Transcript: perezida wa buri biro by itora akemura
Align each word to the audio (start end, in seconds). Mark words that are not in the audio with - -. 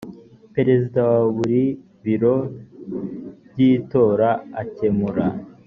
perezida 0.55 0.99
wa 1.11 1.21
buri 1.35 1.63
biro 2.03 2.35
by 3.51 3.57
itora 3.73 4.29
akemura 4.61 5.25